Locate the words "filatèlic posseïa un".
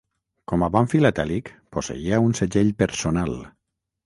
0.93-2.35